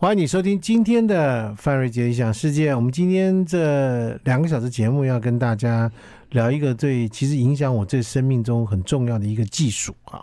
[0.00, 2.72] 欢迎你收听今天的范瑞杰理想世界。
[2.72, 5.90] 我们今天这两个小时节目要跟大家
[6.30, 10.22] 聊一个最其实影响我这生命中很重要的一个技术啊。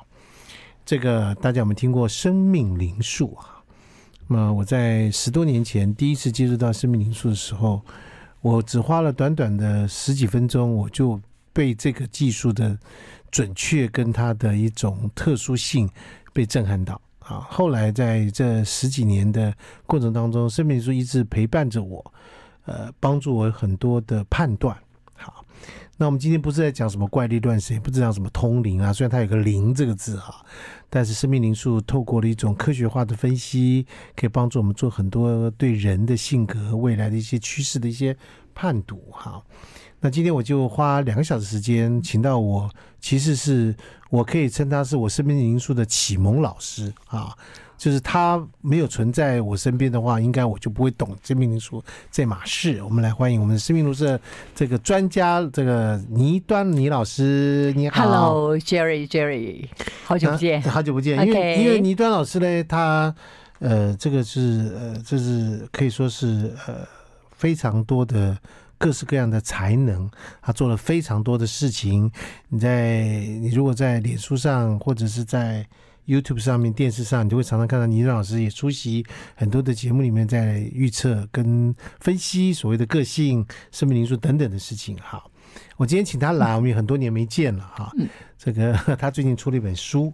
[0.86, 3.60] 这个大家有没有听过生命灵数啊？
[4.30, 7.82] 那么我在十多年前第一次接触到生命灵数的时候，
[8.40, 11.20] 我只花了短短的十几分钟，我就
[11.52, 12.80] 被这个技术的
[13.30, 15.90] 准确跟它的一种特殊性
[16.32, 17.02] 被震撼到。
[17.28, 19.52] 啊，后来在这十几年的
[19.88, 22.14] 过程当中，生命灵数一直陪伴着我，
[22.66, 24.78] 呃，帮助我很多的判断。
[25.16, 25.44] 好，
[25.98, 30.46] 那我们今天不是在讲什么怪力乱神，不是讲什么通灵啊，虽然它有个“灵”这个字哈，
[30.88, 38.16] 但是生命灵数透过了一种科学化的分析，可以帮助我们做很多对人的性格、未来的一些趋势的一些
[38.54, 39.02] 判读。
[39.10, 39.42] 哈。
[40.02, 42.70] 那今天我就花两个小时时间，请到我，
[43.06, 43.76] 其实是
[44.10, 47.32] 我可以称他是我生命灵数的启蒙老师啊，
[47.78, 52.82] 就是他没有存在我身边的话，应该我就不会懂生命灵数这码事。
[52.82, 54.04] 我们来欢迎我们的生命灵数
[54.56, 59.68] 这个专家，这个倪端倪老师，你好，Hello，Jerry，Jerry，
[60.04, 63.14] 好久不见，啊、好久不见，因为.因为倪端老师呢，他
[63.60, 66.78] 呃，这个是呃，这是可以说是呃
[67.34, 68.36] 非常多的。
[68.78, 70.10] 各式各样的才能，
[70.42, 72.12] 他做了非常多的事情。
[72.50, 73.02] 你在
[73.42, 75.66] 你如果在脸书上或者是在
[76.06, 79.06] YouTube 上面、电视上，你就会常常看到倪端老师也出席
[79.36, 84.98] 很多的节目里面，在预测跟分析所谓的个性、生命灵数等等的事情。
[85.02, 85.32] 好，
[85.78, 87.92] 我今天请他来，我们也很多年没见了哈。
[88.38, 90.14] 这个他最近出了一本书，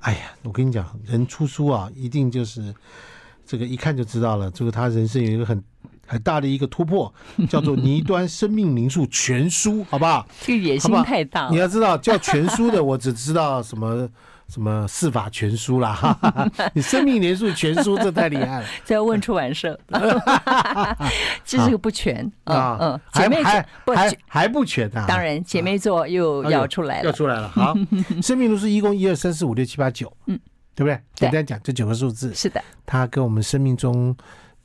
[0.00, 2.72] 哎呀，我跟你讲，人出书啊，一定就是
[3.44, 4.50] 这个一看就知道了。
[4.50, 5.62] 这个他人生有一个很。
[6.06, 7.12] 很大的一个突破，
[7.48, 10.26] 叫做《倪端生命灵数全书》，好不好？
[10.40, 11.50] 这个野心太大了。
[11.50, 14.08] 你要知道，叫全书的，我只知道什么
[14.48, 15.92] 什么四法全书啦。
[15.92, 18.66] 哈哈哈，你生命灵数全书，这太厉害了。
[18.84, 19.78] 这要问出版社。
[21.44, 25.06] 这是个不全啊，嗯，姐妹还还还不全啊。
[25.08, 27.48] 当然，姐妹座又要出来了，要出来了。
[27.48, 27.74] 好，
[28.22, 30.38] 生命灵数一共一二三四五六七八九，嗯，
[30.74, 31.00] 对不对？
[31.14, 34.14] 简单讲，这九个数字是的，它跟我们生命中。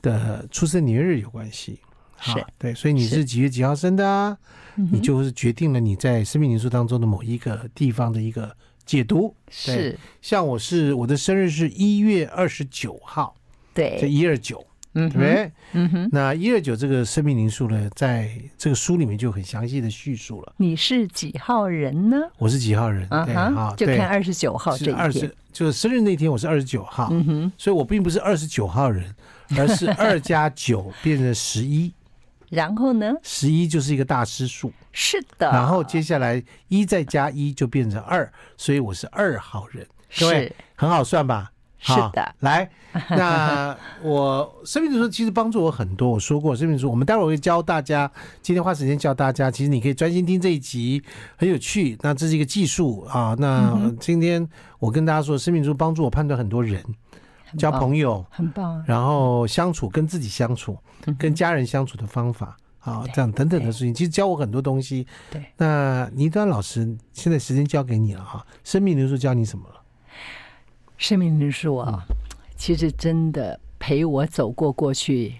[0.01, 1.79] 的出生年月日有关系，
[2.21, 4.37] 是对，所以你是几月几号生的啊？
[4.75, 8.55] 你就是决定了你在生命灵数当中的某一个地方的一个
[8.85, 9.35] 解读。
[9.49, 13.35] 是，像我是我的生日是一月二十九号，
[13.73, 15.51] 对，这一二九，嗯，对不对？
[15.73, 20.53] 嗯哼，那一二九这个生命灵数呢，在这个书里面就很详细的叙述了。
[20.55, 22.17] 你是几号人呢？
[22.37, 23.05] 我是几号人？
[23.09, 29.13] 对啊，就看二十九号这一天，就是生日那天我是二十九号，嗯哼，所以我并不是二十九号人。
[29.57, 31.91] 而是二加九变成十一，
[32.49, 33.13] 然后呢？
[33.23, 35.49] 十一就是一个大师数，是的。
[35.51, 39.87] 然后接下来一再加一就变成二，所以我是二号人。
[40.19, 41.51] 各位是很好算吧？
[41.81, 42.35] 是的。
[42.39, 42.69] 来，
[43.11, 46.09] 那我生命灵数其实帮助我很多。
[46.09, 48.11] 我说过，生命灵数我们待会儿会教大家。
[48.41, 51.01] 今天花时间教大家，其实你可以专心听这一集，
[51.37, 51.97] 很有趣。
[52.01, 53.35] 那这是一个技术啊。
[53.39, 54.45] 那今天
[54.79, 56.83] 我跟大家说，生命灵数帮助我判断很多人。
[57.57, 60.77] 交朋友很棒，然后相处跟自己相处，
[61.17, 65.05] 跟家人相处的方法啊，这样等等的事情，其实教我很多东西。
[65.31, 68.45] 对，那倪端老师，现在时间交给你了哈。
[68.63, 69.75] 生命灵数教你什么了？
[70.97, 72.03] 生命灵数啊，
[72.57, 75.35] 其实真的陪我走过过去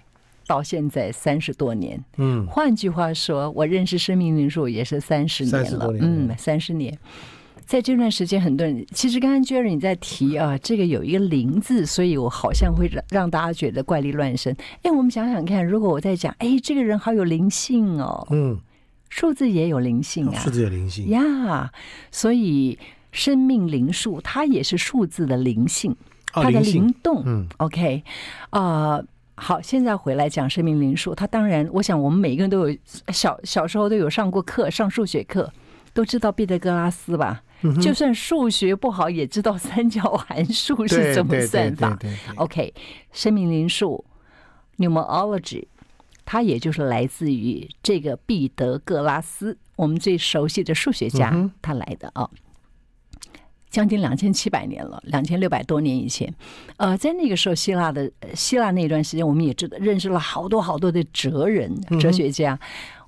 [0.48, 2.04] 到现在三十多年。
[2.18, 5.88] 嗯，换句话说，我认识生命灵数也是三十年了。
[6.00, 6.98] 嗯，三十年。
[7.70, 14.58] 在这段时间，很多人其实刚刚 Jerry 你在提啊，这个有一个“灵”字，所以我好像会让让大家觉得怪力乱神。
[14.82, 18.60] 哎，我们想想看，如果我在讲，哎，这个人好有灵性哦，嗯，
[19.10, 21.72] 数字也有灵性啊，数字有灵性呀，
[22.10, 22.76] 所以
[23.12, 25.96] 生命灵数它也是数字的灵性，
[26.34, 27.22] 它的灵动。
[27.28, 28.02] 嗯，OK，
[28.50, 29.00] 啊，
[29.36, 32.76] 好，现在回来讲生命灵数，它当然，我想我们每个人都有
[33.10, 35.54] 小小时候都有上过课，上数学课
[35.94, 37.44] 都知道毕德哥拉斯吧。
[37.82, 41.98] 就算数学不好，也知道三角函数是怎么算法。
[42.36, 42.74] OK，
[43.12, 44.06] 生命灵数
[44.78, 45.66] （numerology）
[46.26, 52.30] 它也就是来自于这个毕德哥拉斯，我们最熟悉的数学家，他来的啊，
[53.70, 56.34] 将近两千七百年了，两千六百多年以前。
[56.78, 62.60] 呃，在那个时候，希腊的希腊那段时间，我们也知道认识了好多好多的哲人、哲学家。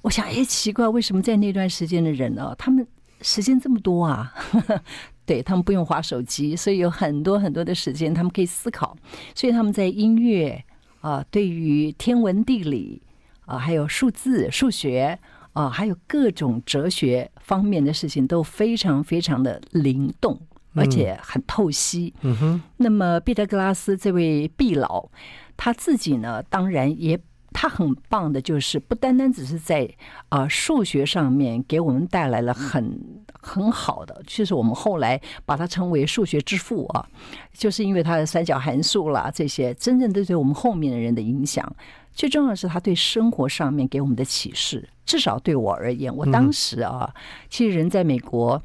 [0.01, 2.86] 我想，哎，奇怪，为什么在那段时间的人呢，他们
[3.21, 4.33] 时间这么多啊，
[5.25, 8.97] 对，他们不用滑手机，所以有很多很多的时间，他们可以思考。
[9.35, 10.63] 所以他们在音乐
[11.01, 13.01] 啊，对于天文地理
[13.45, 15.18] 啊，还有数字、数学
[15.53, 20.39] 啊，还有各种哲学方面的事情，都非常非常的灵动，
[20.73, 22.13] 而且很透析。
[22.21, 22.62] 嗯哼。
[22.77, 25.07] 那么毕达哥拉斯这位毕老。
[25.56, 27.19] 他自己呢，当然也。
[27.53, 29.89] 他很棒的，就是不单单只是在
[30.30, 33.00] 啊数学上面给我们带来了很
[33.42, 37.06] 很好的，就是我们后来把它称为数学之父啊，
[37.53, 41.75] 就是因为他的三角函数啦这些，真正对对我们后面的人的影响。
[42.13, 47.13] 最重要的是他对生活上面给我们的启示，至少对我而言，我当时啊，
[47.50, 48.62] 其实人在美国，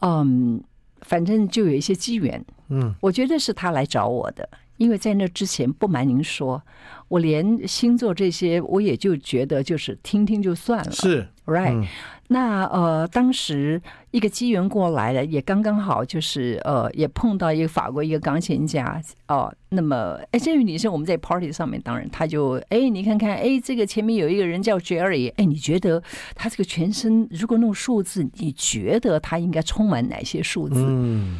[0.00, 0.62] 嗯，
[1.00, 4.48] 反正就有一些机缘，嗯，我觉得是他来找我的。
[4.82, 6.60] 因为在那之前，不瞒您说，
[7.06, 10.90] 我连星座这些，我也就觉得就是听听就算了。
[10.90, 11.86] 是，right？、嗯、
[12.26, 13.80] 那呃，当时
[14.10, 19.54] 一个机缘过来了，也刚刚好，就是呃，也碰到一个法国一个钢琴家哦、呃。
[19.68, 26.02] 那么，哎，这位女生我们在 party 上面，当然他就哎，你看看，哎，这个前面有一个人叫 Jerry，哎，你觉得
[26.34, 30.74] 他这个全身如果弄数字，你觉得他应该充满哪些数字？
[30.84, 31.38] 嗯，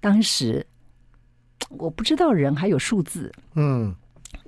[0.00, 0.66] 当时。
[1.70, 3.94] 我不知道人还有数字，嗯，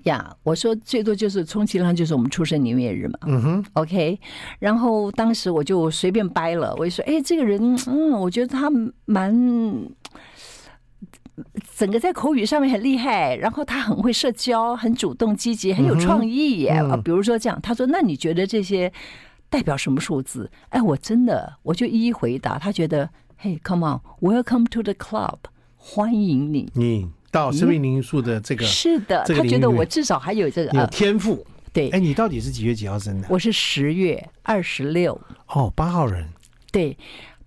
[0.05, 4.21] 呀、yeah，我说最多就是充其量就是我们出生年月日嘛，嗯哼，OK，
[4.59, 8.71] 然后当时我就随便掰了，我就说，哎，这个人，嗯，我觉得他
[9.07, 9.33] 蛮，
[11.77, 18.93] 整个在口语上面很厉害，然后他很会社交，很主动积极，很有创意耶，啊、嗯，比如说这样，他说，那你觉得这些
[19.49, 20.51] 代表什么数字？
[20.69, 23.09] 哎，我真的我就一一回答，他觉得，
[23.39, 25.39] 嘿，Come on，Welcome to the club。
[25.87, 31.47] 欢迎你，你到生命灵数的这个是的，他觉得我至少还有这个有天赋。
[31.75, 33.29] 对，哎，你到底是几月几号生的？
[33.31, 35.21] 我是十月二十六。
[35.49, 36.27] 哦，八号人。
[36.73, 36.97] 对，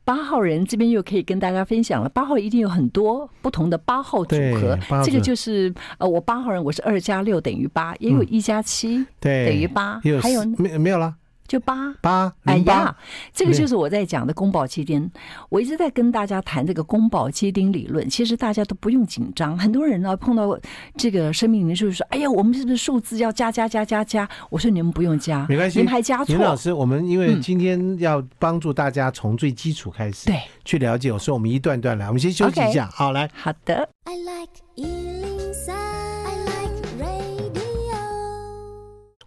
[0.05, 2.07] 八号人这边又可以跟大家分享了。
[2.07, 11.15] 八号一定有很多不同的八号组合，这个就是呃，我八号人，我是二加六等于八，也有一加七等于八，还有没没有了？
[11.47, 12.95] 就八八，哎呀，
[13.33, 15.09] 这个就是我在讲的宫保鸡丁。
[15.49, 18.07] 我一直在跟大家谈这个宫保鸡丁理论。
[18.09, 19.57] 其实大家都不用紧张。
[19.57, 20.59] 很多人呢碰到
[20.97, 32.89] 这个生命灵数，说：“哎呀，我们是不是数字要加加加加加？”我说：“你们不用加，没关系，你们还加错。”林老师，我们因为今天要帮助大家从最基础开始对去了解，我说我们一段段来，我们先休息一下。
[32.91, 33.87] 好，来，好的。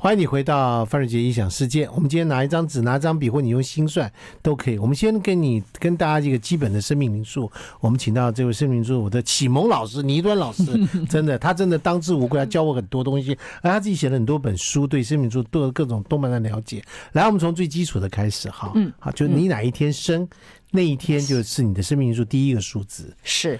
[0.02, 1.86] 欢迎你回到范瑞杰异想世界。
[1.90, 4.10] 我们今天拿一张纸，拿一张笔，或你用心算
[4.40, 4.78] 都可以。
[4.78, 7.52] 我们先跟你跟大家一个基本的生命灵数。
[7.80, 10.64] 我们请到这位生命灵数我的启蒙老师倪 端老师，
[11.06, 16.82] 真的，他真的当之无愧，他教我很多东西，而他自己写了很多本书，对生命灵数都有各种动漫的了解。
[17.12, 20.26] 来，我们从最基础的开始，哈，嗯，好，就你哪一天生。
[20.72, 23.14] 那一天就是你的生命灵数第一个数字。
[23.24, 23.58] 是，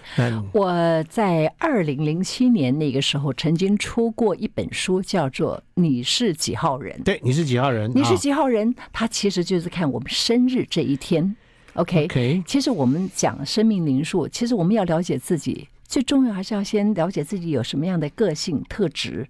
[0.53, 6.97] 我在二零零七年那个时候曾经出过一本书，叫做《你是几号人》。
[7.03, 7.91] 对，你是几号人？
[7.95, 8.75] 你是几号人？
[8.93, 11.35] 它其实就是看我们生日这一天。
[11.75, 19.27] OK，okay 其实我们讲生命灵数，其实我们要了解自己，最重要还是要先了解自己有什么样的个性特质。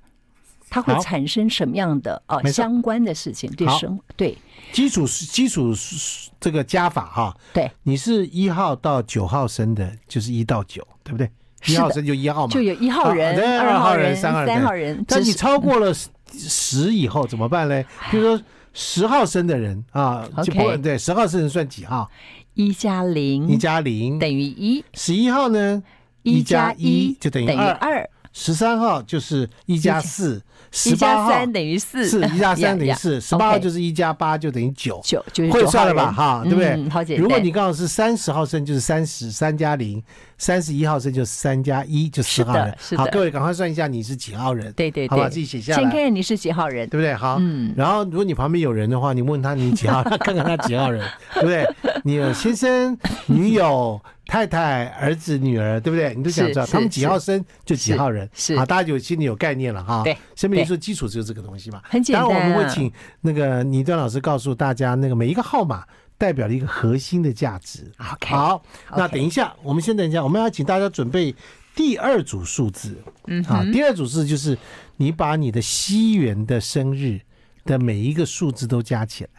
[0.70, 3.50] 它会产生什么样的呃相关的事情？
[3.56, 4.38] 对生对
[4.72, 7.36] 基础是基础是这个加法哈。
[7.52, 11.28] 对，你是一号到九号生的，就是一到九，对不对？
[11.66, 14.32] 一号生就一号嘛，就有一号人、二号人、三
[14.62, 15.04] 号人。
[15.06, 15.92] 但你超过了
[16.32, 17.84] 十以后怎么办呢？
[18.10, 18.42] 比如说
[18.72, 22.08] 十号生的人啊，就不对，十号生人算几号？
[22.54, 24.84] 一加零，一加零等于一。
[24.94, 25.82] 十一号呢？
[26.22, 28.08] 一加一就等于二。
[28.32, 30.42] 十三号就是一加四。
[30.72, 35.20] 十八号等于四，四一加三等于四， 十八号就是一加八就等于九，九
[35.50, 36.12] 会算了吧？
[36.12, 36.88] 哈，对不对？
[36.88, 37.24] 好简单。
[37.24, 40.00] 如果你刚好是三十号生，就是三十，三加零；
[40.38, 42.72] 三十一号生就是三加一，就十号人。
[42.96, 44.72] 好，各位赶快算一下你是几号人？
[44.74, 45.80] 对对，好吧，自己写下来。
[45.80, 47.12] 先看看你是几号人，对不对？
[47.14, 47.74] 好，嗯。
[47.76, 51.66] 然后如果你旁边有人的话，你问他你几号， 看看他几号人，对不对？
[52.04, 52.96] 你有先生、
[53.26, 54.00] 女友。
[54.30, 56.14] 太太、儿子、女儿，对不对？
[56.14, 60.04] 你都想知道他们几号生就几号人，是啊，大家就心里有概念了哈。
[60.04, 61.82] 对，生命灵数基础就是这个东西嘛。
[61.82, 62.22] 很简单。
[62.22, 65.84] 当然我们会请那个倪端老师告诉大家，那个每一个号码
[66.16, 67.90] 代表了一个核心的价值。
[67.98, 68.62] OK，好，
[68.96, 71.34] 那等一下，我们先等一下，我们要请大家准备
[71.74, 72.96] 第二组数字。
[73.26, 74.56] 嗯，啊，第二组数字就是
[74.96, 77.20] 你把你的西元的生日
[77.64, 79.30] 的每一个数字都加起来。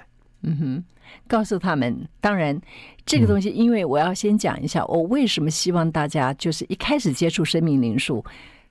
[0.42, 0.84] 嗯哼。
[1.28, 2.60] 告诉他们，当然，
[3.06, 8.24] 这个东西，因为我要先讲一下，我为什么希望大家就是一开始接触生命灵数，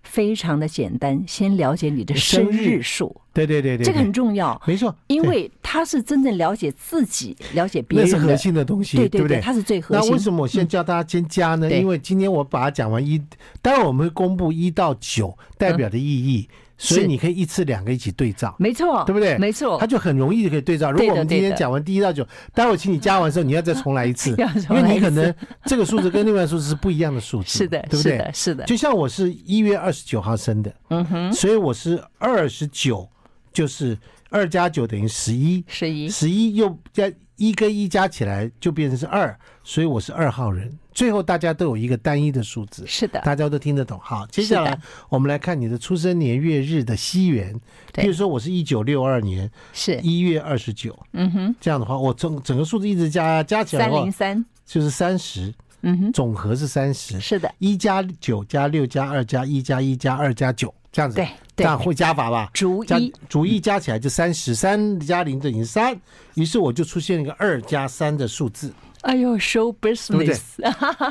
[0.02, 3.14] 非常的简单，先了解你的生日数。
[3.32, 10.08] 对对对对，这个很重要，没错，因为他是真正了解自己、了解别人，那是核心的东西，对对对，它是最核心。
[10.08, 11.70] 那为什么我先教大家先加呢？
[11.70, 13.22] 因为今天我把它讲完一，
[13.62, 16.48] 待会我们会公布一到九代表的意义。
[16.82, 19.36] 所以你可以一次两个一起对照，没错，对不对？
[19.36, 20.90] 没错，它就很容易就可以对照。
[20.90, 24.30] 如果我们今天讲完第一到九，待会请你加完的时候，你要再 重来一次，
[24.70, 25.32] 因为你可能
[25.66, 28.12] 这个数字跟另外数字是不一样的数字， 是的，对不对？
[28.12, 28.64] 是的，是的。
[28.64, 33.06] 就像我是一月二十九号生的，嗯哼，所以我是二十九，
[33.52, 33.98] 就是
[34.30, 40.78] 二加九等于十一，十一，十一又加一跟一加起来就变成是二，所以我是二号人。
[40.92, 43.98] 最后大家都有一个单一的数字，是的，大家都听得懂。
[44.02, 44.78] 好，接下来
[45.08, 47.58] 我们来看你的出生年月日的西元。
[47.94, 50.98] 比如说我是一九六二年，是一月二十九。
[51.12, 55.52] 嗯哼，这样的话，我整整个数字一直加加起来，三零三就是三十。
[55.82, 57.18] 嗯哼，总和是三十。
[57.18, 61.16] 是的，一加九加六加二加一加一加二加九，这样子。
[61.16, 62.50] 对，这样会加法吧？
[62.52, 65.98] 逐一逐一加起来就三十，三加零等于三。
[66.34, 68.72] 于是我就出现一个二加三的数字。
[69.02, 70.40] 哎呦，show business，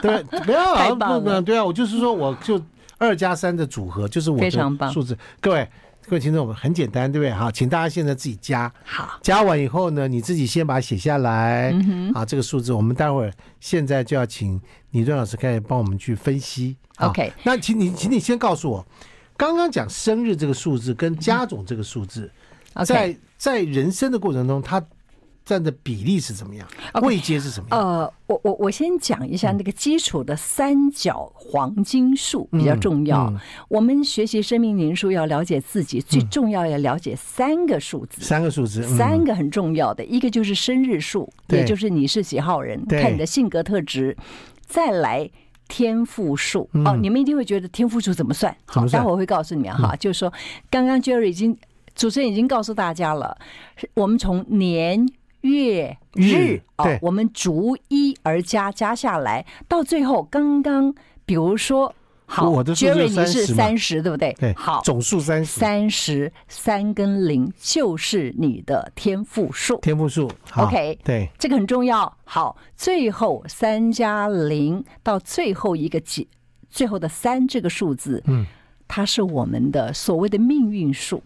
[0.02, 2.62] 对，不要啊，不不，对啊，我就是说，我就
[3.00, 5.18] 二加三的组合就是我的数字。
[5.42, 5.68] 各位
[6.06, 7.32] 各位听众，我们很简单，对不对？
[7.32, 8.72] 好，请大家现在自己加。
[8.84, 11.72] 好，加完以后呢，你自己先把它写下来。
[11.72, 16.78] 嗯好，这个数字我们待会儿现在就要请李润老师开始帮我们去分析。
[17.00, 18.86] OK，那请你，请你先告诉我，
[19.36, 22.32] 刚刚讲生日这个数字跟加总这个数字，
[22.86, 24.80] 在在人生的过程中，它。
[25.50, 26.68] 占的比例是怎么样？
[27.02, 27.80] 位阶是什么样？
[27.80, 33.34] 呃，我我我先讲一下那个基础的三角黄金数比较重要。
[33.68, 44.16] 我们学习生命灵数要了解自己，最重要要了解三个数字，三个数字，三个很重要的，一个就是生日数，也就是你是几号人，看你的性格特质。
[44.68, 45.28] 再来
[45.68, 48.56] 天赋数哦，你们一定会觉得天赋数怎么算？
[48.68, 49.96] 好，待会儿会告诉你们哈。
[49.96, 50.32] 就是说，
[50.70, 51.58] 刚刚 Jerry 已经
[51.96, 53.36] 主持人已经告诉大家了，
[53.96, 55.08] 我们从年。
[55.42, 60.94] 月日哦，我们逐一而加，加下来，到最后刚刚，
[61.26, 61.94] 比如说，
[62.26, 64.34] 好，Jerry 你是三十，对不对？
[64.40, 72.18] 对，好，总数三十，三十三跟零就是你的天赋数，天赋数，OK，对，这个很重要。
[72.26, 76.28] 好，最后三加零到最后一个几，
[76.70, 78.46] 最后的三这个数字，嗯，
[78.88, 81.24] 它是我们的所谓的命运数。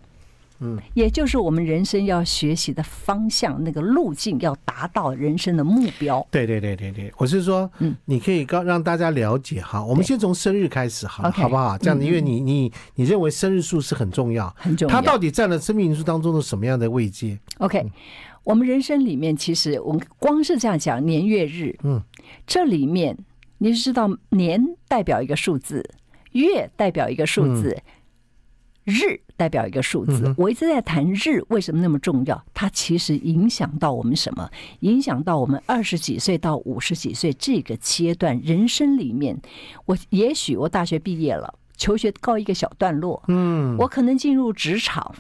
[0.64, 6.26] 嗯，也就是我们人生要学习的方向，那个路径要达到人生的目标。
[6.32, 9.84] 对对对对对，我是说，嗯，你可以告让大家了解哈。
[9.84, 11.78] 我们先从生日开始，好，好不好？
[11.78, 14.94] 这样子，因为你你你认为生日数是很重要，很重要。
[14.94, 17.86] 它到底占了生命因素当中的什么样的位阶？OK，
[18.46, 22.02] 我们人生里面其实我们光是这样讲年月日，嗯，
[22.48, 23.18] 这里面
[23.58, 25.84] 你知道年代表一个数字，
[26.32, 27.78] 月代表一个数字。
[28.84, 32.44] 日代表一个数字，我一直在谈日为什么那么重要？
[32.54, 34.50] 它其实影响到我们什么？
[34.82, 39.40] 影响到我们二十几岁到五十几岁这个阶段人生里面，
[39.86, 45.16] 我也许我大学毕业了，求学告一个小段落，嗯，我可能进入职场，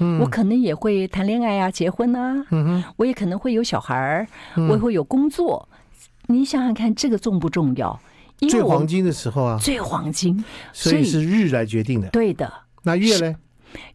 [0.00, 5.68] 嗯，我可能也会谈恋爱啊，结婚啊，嗯，我也可能会有小孩儿，我也会有工作。
[6.26, 8.00] 你想想看，这个重不重要？
[8.48, 12.52] 最黄金的时候啊，最黄金，所以是日来决定的，对的。
[12.84, 13.36] 那月呢？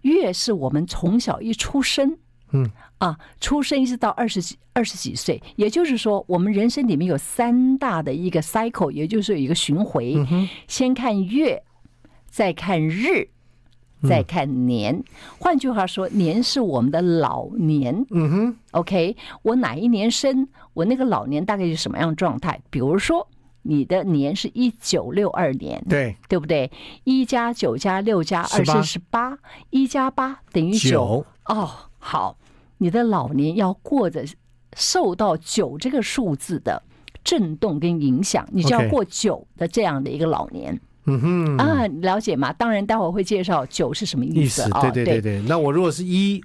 [0.02, 2.18] 月是我们从小一出生，
[2.52, 10.16] 嗯啊，出生一直到二十几二十几岁，也就是说，我们人生里面有三大的一个 cycle，也就是有一个巡回。
[10.16, 11.64] 嗯、先看月，
[12.28, 13.30] 再看日，
[14.04, 14.96] 再看年。
[14.96, 15.04] 嗯、
[15.40, 18.06] 换句话说，年是我们的老年。
[18.10, 22.60] 嗯哼，OK，我哪一年生，我那个老年大概是什么样状态？
[22.70, 23.26] 比如说。
[23.62, 26.72] 你的年是一九六二年，对对不对？
[27.04, 29.38] 一加九加六加二是十八，
[29.70, 31.26] 一加八等于九。
[31.46, 32.38] 哦，好，
[32.78, 34.26] 你的老年要过着
[34.76, 36.82] 受到九这个数字的
[37.24, 40.80] 震动跟影响，你就要过九的这样的一个老年。
[41.06, 42.54] 嗯哼，啊，了解吗？
[42.54, 44.70] 当然，待会儿会介绍九是什么意思。
[44.82, 46.44] 对对对对，那我如果是一。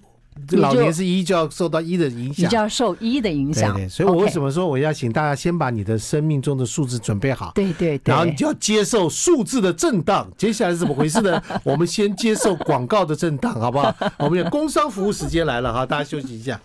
[0.59, 3.75] 老年是一，就要受到一的影响，你就要受一的影响。
[3.75, 7.53] 对，所以我为什么说我要请大家先把你的生命中的数字准备好？
[7.55, 10.31] 对对对，然后你就要接受数字的震荡。
[10.37, 11.43] 接下来是怎么回事呢？
[11.65, 13.95] 我们先接受广告的震荡，好不好？
[14.19, 16.61] 我们有工商服务时间来了哈，大家休息一下。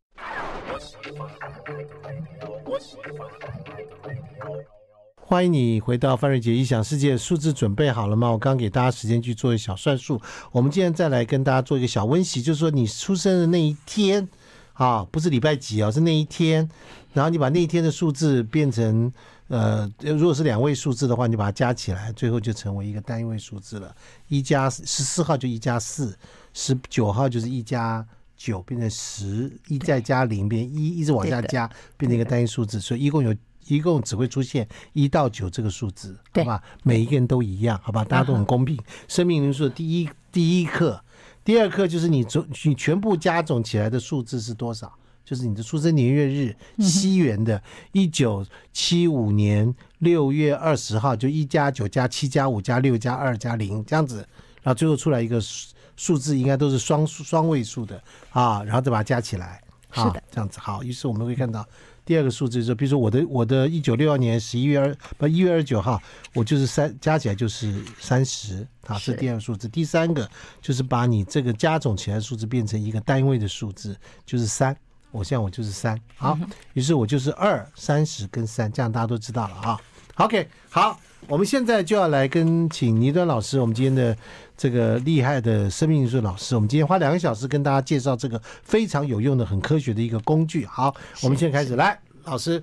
[5.30, 8.32] 欢迎你回到范瑞杰异想世界，数字准备好了吗？
[8.32, 10.20] 我刚给大家时间去做一小算术，
[10.52, 14.28] 我们今天再来跟大家做一个小温习，就是说你出生的那一天
[14.74, 16.68] 啊，不是礼拜几啊，是那一天，
[17.14, 19.14] 然后你把那一天的数字变成
[19.50, 23.96] 呃，如果是两位数字的话，你把它加起来，最后就成为一个单一位数字了。
[24.30, 26.18] 一加十四号就一加四，
[26.56, 28.04] 十九号就是一加
[28.36, 33.32] 九，变成十，一再加零变一，一直往下加，变成一个单一数字，所以一共有。
[33.70, 36.62] 一共只会出现一到九这个数字，好吧？
[36.84, 38.04] 每一个人都一样，好吧？
[38.04, 38.78] 大家都很公平。
[39.08, 41.02] 生命灵数的第一第一课，
[41.46, 44.92] 第二课就是你总你全部加总起来的数字是多少？
[45.24, 47.62] 就是你的出生年月日，西元的，
[47.92, 54.28] 一九七五年六月二十号，就一加九加七加五加六加二加零这样子，
[54.64, 59.62] 然后最后出来一个数数字，应该都是双双位数的啊，然后再把它加起来，
[59.92, 60.82] 是的，这样子好。
[60.82, 61.64] 于是我们会看到
[62.10, 66.02] 第二个数字，就是比如说我的我的一九六二年十一月二不一月二十九号，
[66.34, 69.68] 我就是三加起来就是三十，啊，是第二个数字。
[69.68, 70.28] 第三个
[70.60, 74.76] 就是把你这个加总起来的数字变成一个单位的数字，就是三。
[75.12, 76.36] 我现在我就是三，好，
[76.74, 79.80] 于是我就是二、三十跟三，这样大家都知道了啊。
[80.16, 84.18] OK，好，我们现在就要来跟请倪端老师，我们今天的
[84.60, 90.66] 这个厉害的生命艺术老师，我们今天花两个小时跟大家介绍这个非常有用的、很科学的一个工具。
[90.66, 92.62] 好，我们现在开始来，老师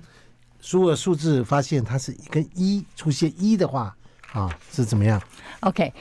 [0.61, 3.97] 输入数字，发现它是跟一出现一的话
[4.31, 5.19] 啊，是怎么样
[5.61, 5.91] ？OK，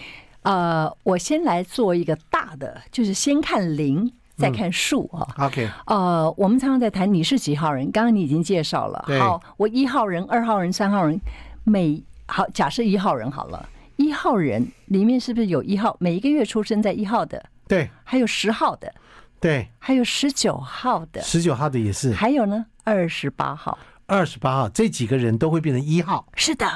[0.43, 4.13] 呃，我先来做一个大的，就是先看零。
[4.39, 11.19] 再看数啊、嗯、，OK，呃，我们常常在谈你是几号人，刚刚你已经介绍了，好，我一号人、二号人、三号人，
[11.65, 13.76] 每好假设一号人好了，一
[14.17, 15.97] 号人里面是不是有一号？
[16.01, 18.93] 每一个月出生在一号的，对，还有十号的，
[19.39, 26.67] 对，还有十九号的，十九号的也是，还有呢，二十八号，二十八号这几个人都会变成一号，是的，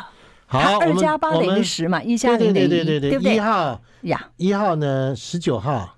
[0.46, 5.96] 好，二加八等于十嘛，一加零等于一，对对对对对，一号呀，一号呢，十九号。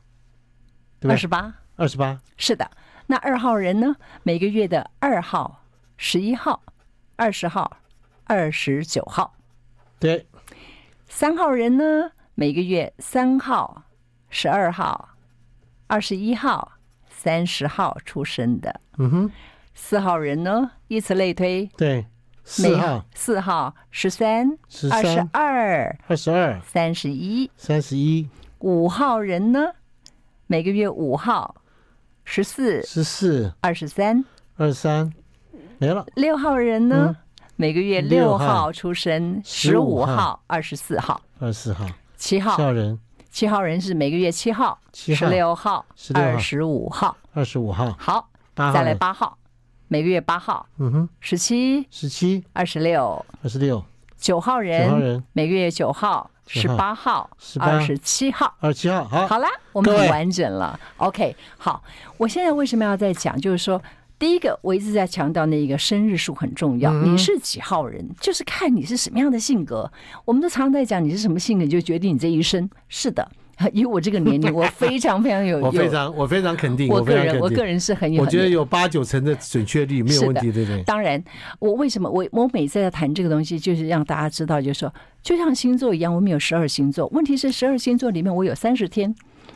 [1.05, 2.71] 二十八，二十八，是的。
[3.09, 3.97] 那二号人呢？
[4.23, 5.65] 每个月的二号、
[5.97, 6.63] 十一号、
[7.17, 7.79] 二十号、
[8.23, 9.35] 二十九号。
[9.99, 10.25] 对。
[11.15, 12.11] 三号人呢？
[12.35, 13.85] 每个月三号、
[14.31, 15.11] 十二号、
[15.87, 16.73] 二十一号、
[17.07, 18.81] 三十号出生的。
[18.97, 19.31] 嗯哼。
[19.75, 20.71] 四号人呢？
[20.89, 21.69] 以此类推。
[21.77, 22.07] 对。
[22.45, 23.05] 四号。
[23.15, 24.59] 四号、十三、
[24.91, 28.27] 二十二、二十二、三十一、三十一。
[28.61, 29.75] 五号人呢？
[30.47, 31.63] 每个月五号、
[32.25, 34.25] 十四、十四、二十三、
[34.57, 35.13] 二十三，
[35.77, 36.07] 没了。
[36.17, 37.15] 六号人呢？
[37.15, 37.17] 嗯、
[37.57, 41.87] 每个月六号出生，十五号、二十四号、二十四号。
[42.17, 42.99] 七号，七号人，
[43.31, 47.95] 七号人是每个月七号、十六号、二十五号、二十五号。
[47.99, 49.37] 好，再来八号，
[49.89, 50.67] 每个月八号。
[50.79, 53.85] 嗯哼，十七、十七、二十六、二十六。
[54.17, 56.29] 九号人，每个月九号。
[56.45, 60.79] 十八号、二十七号、二十七号，好，好了，我们很完整了。
[60.97, 61.83] OK，好，
[62.19, 63.41] 我现在为什么要再讲？
[63.41, 63.81] 就是说，
[64.23, 66.93] 第一个，我一直在强调那一个生日数很重要。
[66.93, 69.91] 嗯、你是几号人，就是看你是什么样的性格。
[70.25, 72.71] 我们都常常在讲你是什么性格，就决定你这一生。
[72.89, 73.29] 是的。
[73.73, 80.81] 以我这个年龄，我非常非常有， 我非常我非常肯定，我个人我个人是很有，我觉得有八九成的准确率没有问题，对不对？
[80.85, 81.21] 当然，
[81.59, 89.13] 我为什么我我每次在谈这个东西，就是让大家知道，就是说，就像星座一样，我们有十二星座，问题是十二星座里面我有三十天，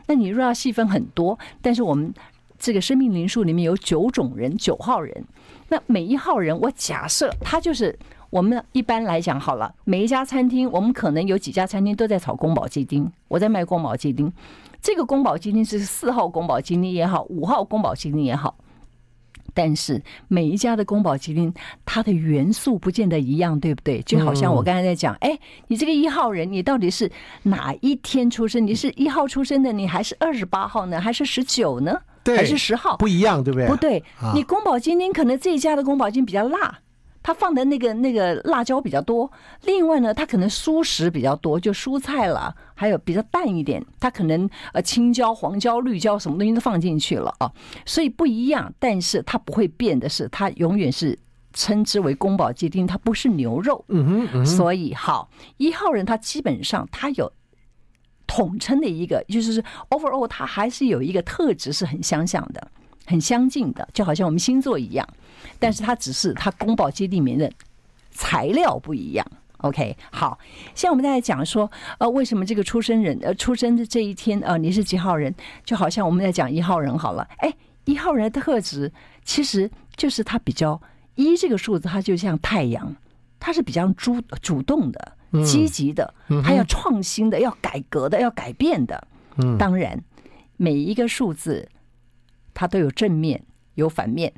[0.09, 2.13] 那你若要细分很多，但是我们
[2.59, 5.25] 这个生命灵数里面有九种人，九号人，
[5.69, 7.99] 那每一号人，我假设他就是。
[8.29, 13.11] 我们一般来讲好了，每一家餐厅，我们可能有几家餐厅都在炒宫保鸡丁。
[13.29, 14.31] 我在卖宫保鸡丁，
[14.83, 18.57] 这个宫保鸡丁是四号宫保鸡丁也好，五号宫保鸡丁也好，
[19.55, 21.55] 但是每一家的宫保鸡丁，
[21.87, 24.03] 它的元素不见得一样，对不对？
[24.03, 25.39] 就好像我刚才在讲，哎，
[25.69, 27.11] 你这个一号人，你到底是
[27.45, 28.67] 哪一天出生？
[28.67, 31.01] 你是一号出生的，你还是二十八号呢？
[31.01, 31.97] 还是十九呢？
[32.35, 32.97] 还是十号？
[32.97, 33.69] 不一样，对不对？
[33.69, 34.03] 不对，
[34.35, 36.79] 你宫保鸡丁可能这一家的宫保鸡丁比较辣。
[37.23, 39.29] 它放的那个那个辣椒比较多，
[39.65, 47.51] 另外呢，它可能蔬食比较多，就蔬菜了，还有比较淡一点，它可能呃青椒、黄椒、绿椒什么东西都放进去了啊，
[47.85, 51.19] 所以不一样，但是它不会变的是，它永远是
[51.53, 53.85] 称之为宫保鸡丁，它不是牛肉。
[53.89, 57.33] 嗯哼，嗯哼，所以好，一号人他基本上他有
[58.27, 62.71] 统称的一个，就是 overall 它还是有一个特质是很相像的。
[63.09, 65.09] 很相近的，就好像我们星座一样，
[65.61, 67.49] 但是它只是它宫保鸡丁里面的
[68.11, 69.25] 材料不一样。
[69.59, 70.37] OK，好，
[70.75, 75.33] 现在我们再来讲说，呃，为什么这个出生人，呃，出生的这一天，呃，你是几号人？
[75.65, 78.93] 就好像我们在讲一号人好了，哎，一号人的特质
[79.25, 80.81] 其实就是他比较
[81.15, 82.93] 一这个数字，它就像太阳，
[83.39, 85.13] 它是比较主主动的、
[85.45, 89.07] 积极的，还要创新的、要改革的、要改变的。
[89.37, 90.03] 嗯，当然
[90.57, 91.69] 每一个数字。
[92.59, 93.43] 它都有正面，
[93.75, 94.33] 有反面，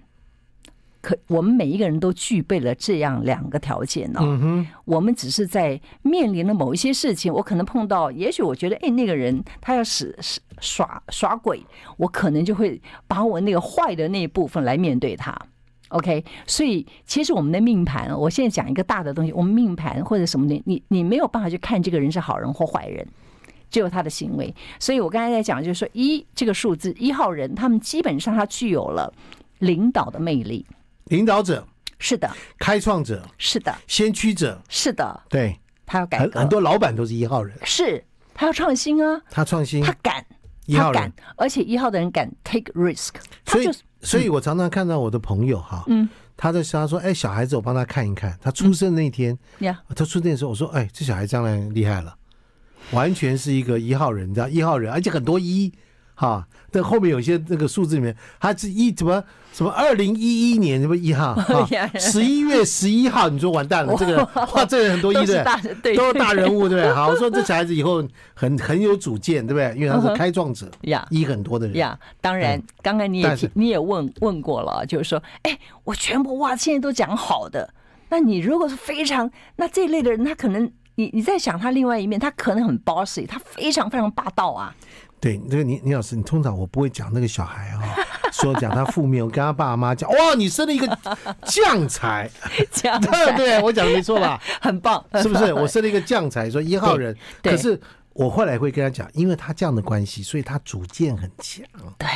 [1.00, 4.36] 可我们每一个人都具备了这样两个条件呢、哦。
[4.42, 11.64] 嗯，我们只是在面临了某一些事情，我可能碰到，也许我觉得，哎，那个人他要使使耍耍鬼，
[11.96, 15.32] 我可能就会把我那个坏的那一部分来面对他。
[15.88, 23.06] OK，所以其实我们的命盘，我现在讲一个大的东西，我们命盘或者什么的，你你没有办法去看这个人是好人或坏人。
[23.70, 24.54] 只有他的行为。
[24.80, 29.12] 所以我刚才在讲，就是说一这个数字一号人，他们基本上他具有了
[29.58, 30.64] 领导的魅力。
[31.08, 40.24] 领导者是的，开创者是的，先驱者是的，对，他要改革，很很多老板都是一号人，是他要创新啊，他创新，他敢，
[40.76, 43.10] 他敢，而且一号的人敢 take risk，
[43.46, 52.16] 所以，所以我常常看到我的朋友哈，嗯，他在他说，哎，小孩子，我帮他看一看，他出生那天，呀，他出生的时候，我说，哎，这小孩将来厉害了，
[52.92, 55.72] 完全是一个一号人，你知道，一号人，而且很多一。
[56.18, 61.38] 哈，但后面有些那个数字里面，它是一怎么什么二零一一年什么一号，
[61.96, 65.44] 十一月十一号，你说完蛋了，这个 哇，这个很多一的，
[65.96, 66.92] 都是大人物，对不对？
[66.92, 68.02] 好，我说这小孩子以后
[68.34, 69.80] 很很有主见，对不对？
[69.80, 71.96] 因为他是开创者呀，一很多的人呀。
[72.20, 77.72] 当然，刚刚你也你也问问过了，就是说，哎，我全部哇，现在都讲好的，
[78.08, 84.74] 那你如果是非常那这一类的人，他可能你你在想他另外一面，他可能很 bossy，他非常非常霸道啊。
[85.20, 87.82] 对，这个倪倪老师，你通常我不会讲那个小孩啊，
[88.32, 90.86] 说讲他负面，我跟他爸妈讲，哇，你生了一个
[91.44, 92.30] 将才，
[92.70, 94.40] 将才， 对，我讲的没错吧？
[94.62, 95.52] 很棒，是不是？
[95.52, 97.80] 我生了一个将才，说一号人，可是
[98.12, 101.64] 我后来会跟他讲，因为他这样的关系，所以他主见很强，
[101.98, 102.08] 对，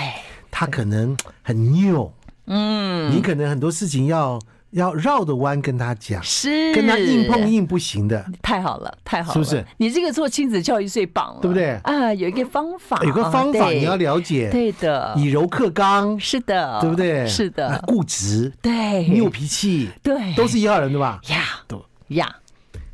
[0.51, 2.13] 他可能很拗，
[2.47, 4.39] 嗯，你可能很多事情要。
[4.73, 6.75] 要绕着弯跟他讲，是。
[6.75, 8.25] 跟他硬碰硬不行的。
[8.43, 9.65] 太好了，太好了，是不是？
[9.79, 11.73] 你这个做亲子教育最棒了，对不对？
[11.85, 17.27] 啊，有一个方法，有个方法你要了解，对的，以柔克刚，是的，对不对？
[17.27, 21.21] 是的，固执，对，拗脾气，对，都是一号人，对吧？
[21.29, 22.37] 呀，都呀，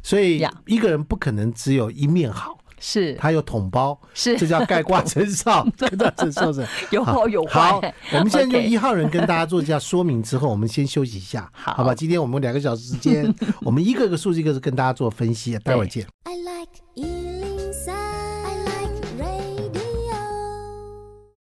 [0.03, 2.59] 所以一个人不可能只有一面好。
[2.81, 7.61] 是，他有桶包，是，这叫概括承受，概括承受是有好有坏。
[7.73, 7.81] 好，
[8.13, 11.95] 我们现在 用一号人跟大家做一下说明之后，我们先休息一下， 好，好吧？
[11.95, 16.07] 今天我们两个小时时间， 我们一个个数字一个是跟大家做分析，待会儿见。
[16.25, 20.15] I like 103, I like radio。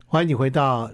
[0.08, 0.90] 欢迎你回到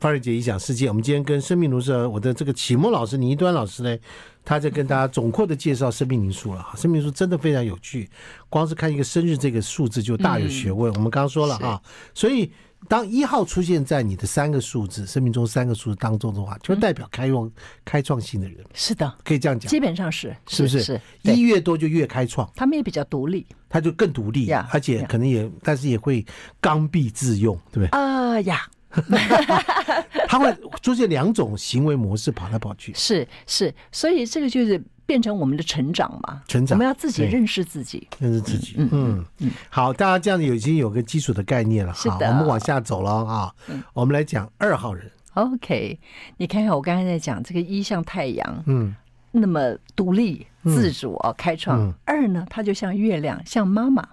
[0.00, 3.96] 范瑞杰异想世界，我们今天跟生命灵数我的这个启蒙老师倪端老师呢。
[4.44, 6.62] 他在跟大家总括的介绍生命灵数了。
[6.62, 8.08] 哈，生命灵数真的非常有趣，
[8.48, 10.92] 光是看一个生日这个数字就大有学问。
[10.94, 11.80] 我们刚刚说了哈，
[12.12, 12.50] 所以
[12.88, 17.50] 当一号出现在你的三个数字生命中三个数字当中的话，就代表开创
[17.84, 18.58] 开创性的人。
[18.74, 20.82] 是的，可以这样讲，基本上是是不是？
[20.82, 26.26] 是一越多就越开创，他们也比较独立，他就更独立，而且可能也但是也会
[26.60, 27.98] 刚愎自用，对不对？
[27.98, 28.68] 啊呀。
[30.28, 38.74] 他会出现两种行为模式跑来跑去，是是，所以这个就是变成我们的成长嘛，成长，我们要自己认识自己，认识自己。
[38.78, 43.52] 嗯嗯嗯，好，大家这样子已经有个基础的概念了，好，我们往下走了啊，
[43.92, 45.10] 我们来讲二号人。
[45.34, 45.98] OK，
[46.36, 48.94] 你看看我刚才在讲这个一像太阳，嗯，
[49.30, 51.92] 那么独立自主啊，开创。
[52.04, 54.06] 二呢，它就像月亮，像妈妈，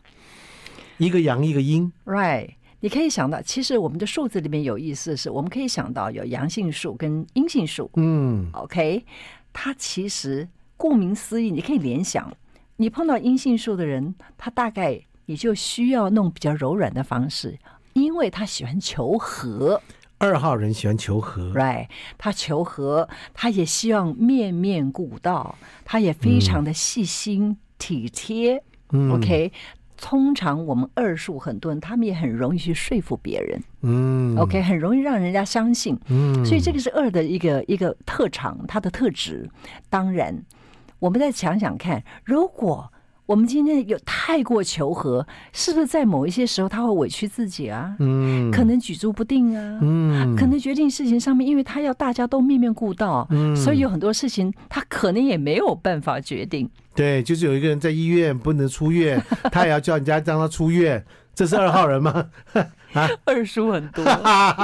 [0.98, 2.52] 一个阳一个阴，Right。
[2.82, 7.90] 你可以想到，其实我们的数字里面有意思的是，我们可以想到有阳性数跟阴性数。
[7.96, 9.04] 嗯，OK，
[9.52, 12.32] 它其实顾名思义，你可以联想，
[12.78, 17.60] 你碰到阴性数的人，他大概你就需要弄比较柔软的方式，
[17.94, 19.82] 因为他喜欢求和。
[20.18, 21.88] 二号人喜欢求和，Right？
[22.18, 28.62] 他求和，他也希望面面顾到，他也非常的细心体贴。
[28.92, 29.52] 嗯，OK。
[30.02, 39.50] 通常我们二数很多人，他们也很容易去说服别人，嗯，OK，很容易让人家相信，嗯，所以这个是二的一个一个特长，它的特质。
[39.90, 40.44] 当然，
[41.00, 42.92] 我们再想想看，如果
[43.30, 47.96] 我们今天有太过求和，是不是在某一些时候他会委屈自己啊？
[48.00, 56.68] 嗯，可能举足不定啊，嗯，可能决定事情上面，因为他要大家都面面顾到，嗯，所以有很多事情他可能也没有办法决定。
[56.96, 62.26] 对，就是有一个人在医院不能出院， 他也要叫人家让他出院，这是二号人吗？
[62.94, 64.04] 啊， 二叔很多，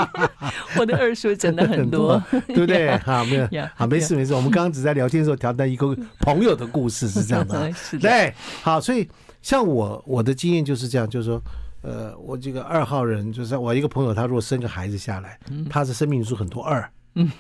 [0.78, 2.98] 我的二叔真的很多，对不对？
[3.06, 4.34] 好，没有，好，没事没事。
[4.34, 7.72] 我们刚刚只在聊天的时候调到一个朋友的故事，是这样的。
[8.00, 9.08] 对，好，所以
[9.42, 11.42] 像我我的经验就是这样，就是说，
[11.82, 17.32] 呃，我这个二号人，就是我一个朋友，他如果生个孩子下来，他的生命数很多二，嗯，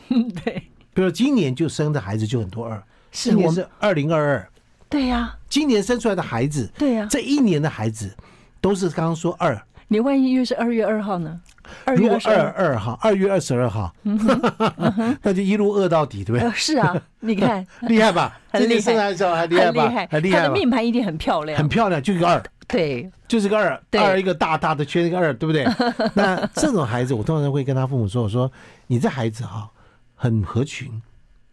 [0.43, 0.61] 对，
[0.93, 4.49] 比如今年就生的孩子就很多二，今年是二零二二。
[4.87, 8.15] 对呀，今年生出来的孩子，对呀，这一年的孩子
[8.61, 9.59] 都是刚刚说二。
[9.87, 11.39] 你万一又是二月二号呢？
[11.83, 13.93] 二月二二号，二月二十二号，
[15.21, 16.51] 那就一路饿到底，对不对？
[16.55, 18.39] 是啊，你看 厉害吧？
[18.51, 20.07] 很厉害，很厉害吧？
[20.09, 20.39] 很厉害。
[20.39, 25.65] 他的命盘一定很漂亮，很漂亮，就一个二，对，就是个二，二一个大大的圈，一个二，对不对？
[26.15, 28.51] 那这种孩子，我通常会跟他父母说：“我说
[28.87, 29.69] 你这孩子哈，
[30.15, 30.89] 很合群。”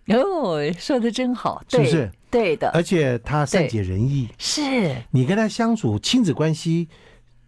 [0.08, 2.10] 哦，说的真好，是不是？
[2.30, 4.96] 对的，而且他善解人意，是。
[5.10, 6.88] 你跟他相处亲子关系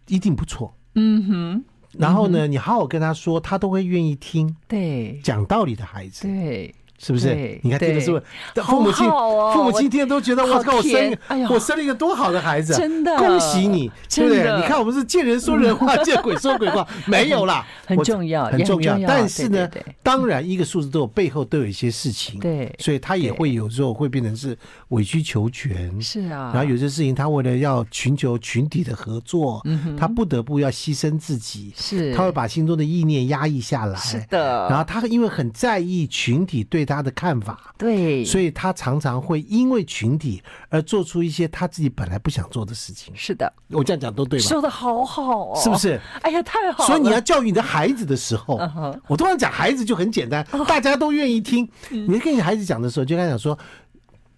[0.07, 0.74] 一定不错。
[0.95, 1.63] 嗯哼。
[1.97, 4.53] 然后呢，你好好跟他说，他都会愿意听。
[4.67, 6.27] 对，讲道理的孩子。
[6.27, 6.75] 对。
[7.05, 7.59] 是不是？
[7.61, 8.23] 你看听的是不是？
[8.63, 11.17] 父母亲，父母亲听都觉得我靠，我生，
[11.51, 14.57] 我生了一个多好的孩子，真的，恭喜你，对不对？
[14.57, 18.97] 你看我们是见人说人话， 见鬼说鬼话，没有啦， 很重要，很重要。
[19.07, 19.69] 但是呢，
[20.01, 26.49] 当然一个数字都有背后都有一些事情，对，所以他也会有时候会变成是委曲求全，是啊。
[26.55, 29.61] 然后有些事情他为了要寻求群体的合作，
[29.95, 34.67] 他不得不要牺牲自己，是，他会把心中的意念压抑下来，是的。
[34.69, 37.73] 然后他因为很在意群体对他的看法。
[37.77, 43.13] 对，所以他常常会因为群体而做出一些他自己本来不想做的事情。
[43.15, 44.45] 是的，我这样讲都对吧？
[44.45, 45.99] 说的好好哦，是不是？
[46.21, 46.87] 哎呀，太好了！
[46.87, 48.59] 所以你要教育你的孩子的时候，
[49.07, 51.67] 我通常讲孩子就很简单，大家都愿意听。
[51.89, 53.57] 你跟你孩子讲的时候，就跟他讲说：“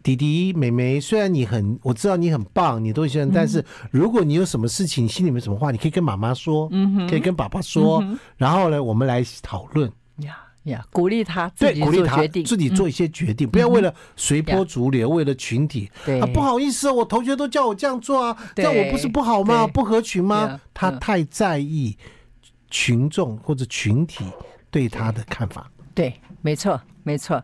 [0.03, 6.69] 弟弟妹妹，虽然你很，我知道你很棒，你都喜欢，但是如果你有什么事情，心里面什么话，你可以跟妈妈说，
[7.09, 8.03] 可以跟爸爸说，
[8.37, 9.91] 然后呢，我们来讨论。”
[10.23, 10.37] 呀。
[10.67, 15.89] 呀，鼓励他自己做决定，自己做一些决定，不要为了随波逐流，为了群体。
[16.05, 19.67] 对啊，不好意思，我同学都叫我这样做啊，这样我不是不好吗？
[19.67, 20.59] 不合群吗？
[20.73, 21.97] 他太在意
[22.69, 24.25] 群众或者群体
[24.71, 25.69] 对他的看法。
[25.93, 27.43] 对，没错，没错。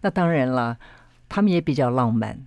[0.00, 0.76] 那当然了，
[1.28, 2.38] 他们也比较浪漫，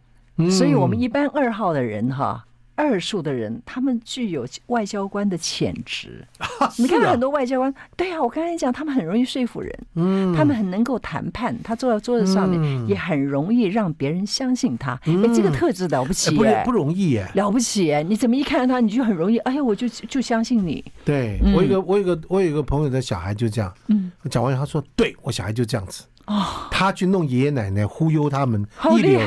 [0.50, 2.47] 所以我们一般二号的人哈。
[2.78, 6.24] 二数的人，他们具有外交官的潜质。
[6.78, 14.92] 你看很多外交官，对啊，我刚才讲，他们很容易说服人，嗯，他们很能够谈判，他坐在桌子上面也很容易让别人相信他。
[15.06, 18.04] 哎，这个特质了不起，不不容易耶，了不起哎！
[18.04, 20.86] 你怎么一看到他，你就很容易，哎，我就就相信你。
[21.04, 28.64] 对，我有一个我有一个我有一个朋友的小孩就这样，嗯，讲完他说，对我小孩就这样子，哦，他去弄爷爷奶奶忽悠他们
[28.96, 29.20] 一流，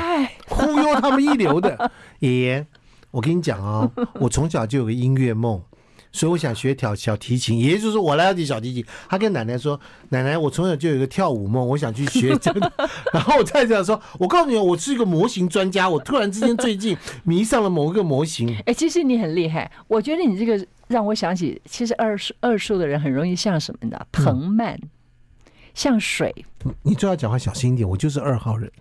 [0.47, 1.91] 忽悠他们一流的。
[2.21, 2.67] 爷爷。
[3.11, 5.61] 我跟你讲啊， 我从小就有个音乐梦，
[6.13, 7.59] 所以我想学跳小提琴。
[7.59, 9.79] 也就是我来要学小提琴，他跟奶奶说
[10.11, 12.73] ：“奶奶，我从小就有一个跳舞梦，我想去学真的。
[13.13, 15.89] ”然后我再这样说：“我告诉你，我是一个模型专家。
[15.89, 19.71] 我突然之间最近迷上了某一个模型。”哎，其实你很厉害。
[19.89, 23.99] 我觉得你这个让我想起，其实二数二数的人很容易像什么呢？
[24.13, 24.79] 藤蔓，
[25.75, 26.33] 像水。
[26.83, 28.71] 你最好讲话小心一点，我就是二号人。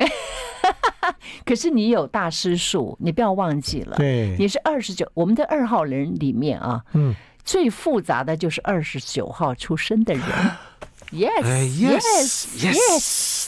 [1.46, 3.96] 可是你有大师数，你不要忘记了。
[3.98, 10.24] 对，你是二十九，我们的二号人里面啊，嗯，最复杂的就是二十九号出生的人。
[11.12, 12.46] Yes，Yes，Yes，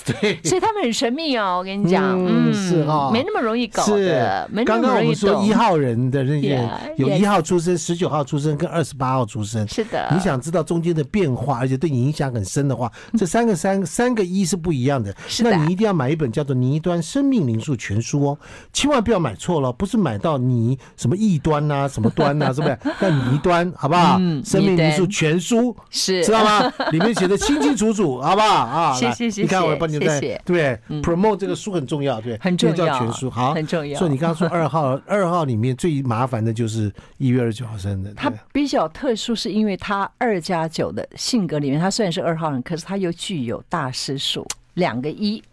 [0.06, 4.82] 对， 所以他们很神秘哦，我跟你讲，嗯，是哈，没那么容易搞的，没那么容易懂。
[4.82, 10.08] 刚刚我们说一号人的那些，有一号出生、十九号出生跟二十八号出生，是的。
[10.14, 15.14] 你想知道中间的变化，而且对你影响很深的话，这三个三三个一是不一样的。
[15.28, 15.52] 是的。
[15.52, 18.38] 那你一定要买一本叫做《倪端生命灵数全书》哦，
[18.72, 22.78] 千万不要买错了，不是买到你什么异端呐，什么端呐，是不是？
[23.00, 24.18] 那倪端，好不好？
[24.20, 26.72] 嗯，生命灵数全书是，知道吗？
[26.92, 27.38] 里面写的。
[27.42, 28.94] 清清楚楚，好不好啊？
[29.00, 29.42] 谢谢谢谢。
[29.42, 34.00] 你看我帮你在对 promote 这个书很重要，对，很重要，叫全书，好，很重要。
[34.00, 38.14] 所以你刚刚说 二号，二号里面最麻烦的就是一月二十九号生的。
[38.14, 45.44] 他比较特殊，是因为他二加九的性格里面，他虽然是二号人，可是他又具有大师数两个一，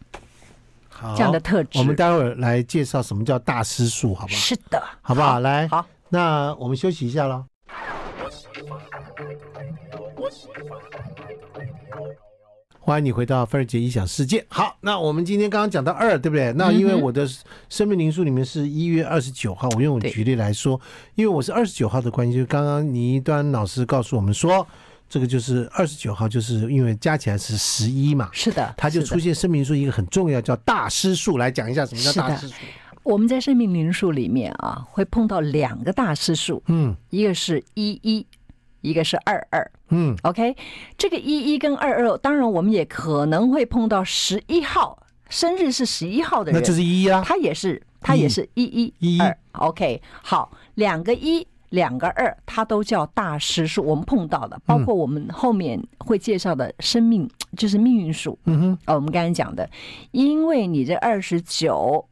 [1.16, 1.78] 这样的特质。
[1.78, 4.38] 我们待会儿来介绍什么叫大师数，好不好？
[4.38, 5.40] 是的，好不好？
[5.40, 7.44] 来，好，那我们休息一下喽。
[12.88, 14.42] 欢迎你回到范儿杰异想世界。
[14.48, 16.54] 好，那我们今天刚刚讲到二，对不对？
[16.54, 17.28] 那因为我的
[17.68, 20.80] 生命灵数里面是一月二十九号，我用我举例来说，
[21.14, 24.66] 因为我是二十九号的关系，就刚刚倪端老师告诉我们说，
[25.06, 28.30] 这个就是二十九号，就是因为加起来是十一嘛。
[28.32, 32.54] 是的，它就出现生命数一个很重要叫大师数，来讲一下什么叫大师数。
[33.02, 38.26] 我们在生命灵数里面啊，会碰到两个大师数，嗯，一个是一一。
[38.80, 40.56] 一个是二二，嗯，OK，
[40.96, 48.94] 这个一一跟二二，当然我们也可能会碰到十一号生日是十一号的人，那就是一啊，他也是他也是一一。
[48.98, 59.68] 一二，OK，好，两个一两个二，它都叫大师数，我们碰到的，包括我们后面会介绍的生命就是命运数，嗯哼，哦，我们刚才讲的，
[60.12, 62.04] 因为你这二十九。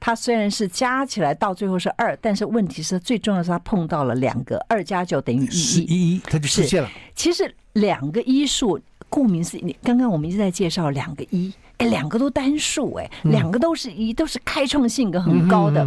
[0.00, 6.88] 它虽然是加起来到最后是二，但是问题是最重要的是它碰到了两个二加九等于一，一一它就实现了。
[7.14, 15.86] 其实两个一数，顾名思义，你刚刚我们一直在介绍两个一，哎，两个都单数，哎，两个都是一，都是开创性格很高的。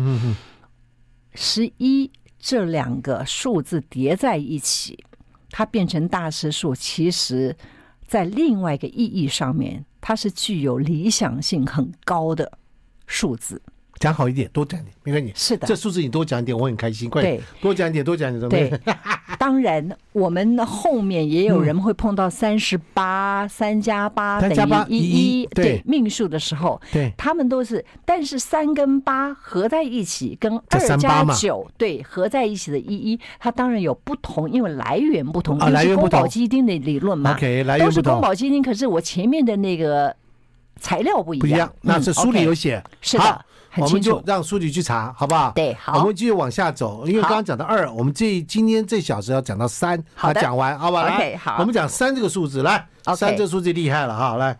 [1.34, 5.02] 十一这两个数字叠在一起，
[5.50, 7.56] 它变成大师数，其实
[8.08, 12.52] 在另外一个意义上面，它是具有理想性很高的
[13.08, 13.62] 数字。
[14.02, 15.32] 讲好一点，多讲点，没关系。
[15.36, 17.08] 是的，这数字你多讲一点，我很开心。
[17.08, 18.80] 快点，多讲一点，多讲一点，对。
[19.38, 40.16] 当然，我们后面也有人会碰到三十八，三加八等于一一，对命数的时候，对，他们都是，但是三跟八合在一起，跟二加九对合在一起的一一，它当然有不同，因为来源不同，来源不同，宫保鸡丁的理论嘛，OK，来源不同，都是宫保鸡丁，可是我前面的那个
[40.82, 43.46] 材料不一样，不一样，那是书里有写，是的。
[43.78, 45.54] 我们就让书里去查，好不好？
[45.56, 45.98] 对，好。
[46.00, 51.56] 我们继续往下走，因为刚刚讲到二，我们这今天这小时要讲到三，好，讲完，好吧？OK，好。
[51.60, 54.58] 我们讲三这个数字，来，三这个数字厉害了哈，来。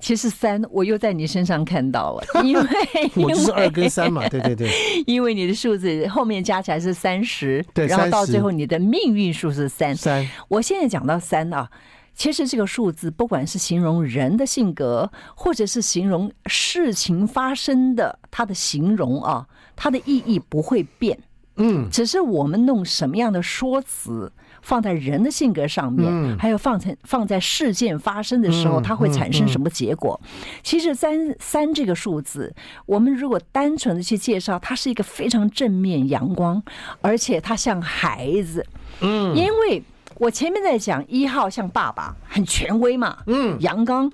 [0.00, 2.66] 其实三我又在你身上看到了， 因为
[3.14, 4.68] 我就是二跟三嘛，对对对。
[5.06, 9.94] 因为你的数字后面加起来是三十，对，然后到最后你的命运数是三。
[9.94, 11.70] 三，我现在讲到三啊。
[12.14, 21.18] 其实这个数字，不管是形容人的性格，或者是形容事情发生的，它的形容啊，它的意义不会变。
[21.56, 24.30] 嗯，只是我们弄什么样的说辞
[24.62, 30.20] 放在人的性格上面，还有放在放在事件发生的时候，它会产生什么结果。
[30.62, 36.62] 其实三三这个数字，我们如果单纯的去介绍，它是一个非常正面、阳光，
[37.00, 38.66] 而且它像孩子。
[39.00, 39.82] 嗯，因为。
[40.20, 44.10] 我前面在讲一号像爸爸，很权威嘛，嗯，阳刚；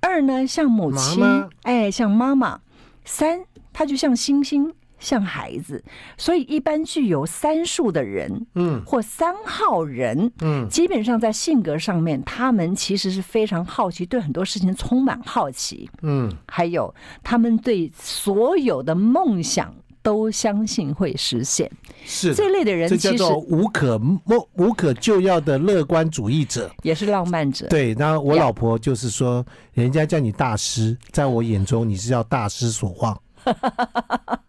[0.00, 1.48] 二呢像母亲，妈妈。
[1.62, 2.60] 哎，像妈妈；
[3.04, 3.40] 三
[3.72, 5.84] 他就像星星，像孩子。
[6.16, 19.74] 所以一般具有三数的人，嗯，或三号人，嗯，基本上在性格上面，他们其实是非常好奇，对很多事情充满好奇，嗯，还有他们对所有的梦想。
[20.02, 21.70] 都相信会实现，
[22.04, 27.66] 是这类的人，这叫做无可莫、无可救药的乐观主义者，也是浪漫者。
[27.68, 33.20] 对，那我老婆就是说，人家叫你大师，在我眼中你是叫大失所望。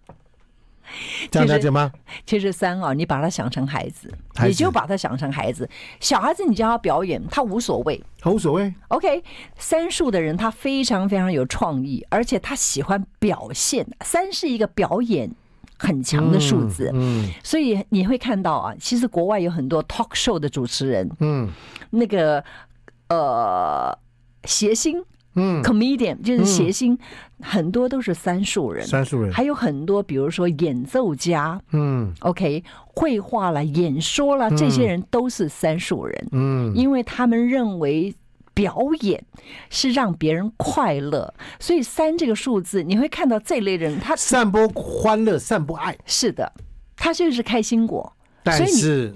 [1.32, 1.90] 这样了解吗？
[2.26, 5.70] 其实三啊，你把他想成孩子，你就把他想成孩子。
[6.02, 8.74] 小孩子你叫他表演，他无所谓，他无所谓。
[8.90, 9.24] OK，
[9.58, 13.88] 三数的人他非常非常有创意，而且他喜欢表现。
[14.02, 15.34] 三是一个表演
[15.82, 21.50] 很强的数字，嗯，所以你会看到啊，其实国外有很多 talk show 的主持人，嗯，
[21.90, 22.44] 那个
[23.10, 23.98] 呃
[24.44, 25.04] 谐星。
[25.34, 26.98] 嗯，comedian 就是谐星，
[27.40, 29.32] 很多都是三数人，三数人。
[29.32, 38.14] 还有很多，比如说演奏家，嗯，OK，绘画了、演说了，这些人都是三数人，嗯，因为他们认为
[38.54, 39.24] 表演
[39.70, 46.54] 是让别人快乐，所以三这个数字，你会看到这类人，他散播欢乐，散播爱，是的，
[46.96, 49.14] 他就是开心果，但是。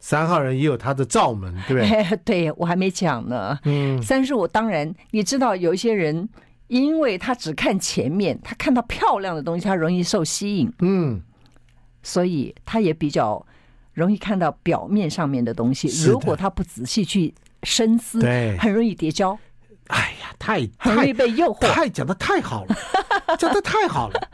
[0.00, 2.16] 三号人也有他的罩门，对不对？
[2.26, 3.58] 对，我还没讲呢。
[3.64, 6.28] 嗯，三十五当然，你知道有一些人，
[6.66, 10.70] 因为他只看前面，他看到漂亮的东西，他容易受吸引。
[10.80, 11.22] 嗯，
[12.02, 13.46] 所以他也比较
[13.94, 15.88] 容易看到表面上面的东西。
[16.06, 19.38] 如果他不仔细去深思，对，很容易叠交。
[19.88, 22.76] 哎呀，太很容易被诱惑，太讲的太好了，
[23.38, 24.28] 讲的太好了。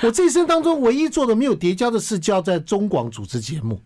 [0.00, 3.78] 我这一生当中唯一做的没有叠加的事，就要在中广主持节目，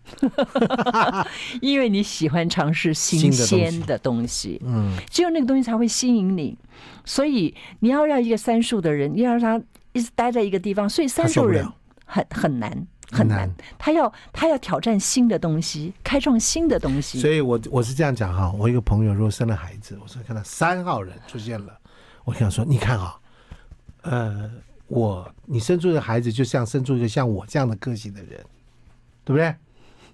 [1.61, 6.57] 因为你喜欢尝试新鲜的东西，嗯，只有那个东西才会吸引你。
[7.05, 11.67] 所以你要让一个三数的人，你要让他一直待在一个地方，所以三数人
[12.05, 17.19] 很很难很难，他要他要挑战新的东西，开创新的东西。
[17.19, 21.77] 所以我我是这样讲哈，我一个朋友如果生了孩子，我说看到三号人出现了，
[22.23, 23.19] 我跟他说，你看啊，
[24.01, 24.49] 呃。
[24.89, 28.43] 我，你生出的孩子就像生出一个像我这样的个性的人，
[29.23, 29.53] 对不对？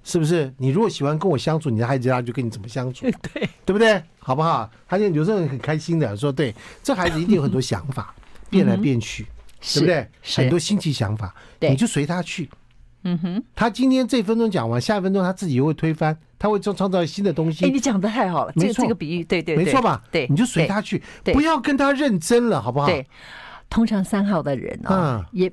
[0.03, 0.53] 是不是？
[0.57, 4.03] 你如果喜欢跟我相处，你的孩子他就跟你怎么相处， 对对不对？
[4.19, 4.69] 好不好？
[4.85, 6.53] 他就有时候很开心的说：“对，
[6.83, 8.13] 这孩子一定有很多想法，
[8.49, 9.25] 变来变去，
[9.61, 10.05] 对不对？
[10.35, 12.49] 很多新奇想法，你就随他去。
[13.05, 17.65] 嗯哼，他今天这分钟讲完，下一分钟他自己又会推翻，他会创创造新的东西。
[17.65, 20.03] 哎，你讲的太好了，这个这个比喻，对对，没错吧？
[20.11, 22.87] 对，你就随他去，不要跟他认真了，好不好？
[22.87, 23.07] 对。
[23.67, 25.51] 通常三号的人啊，也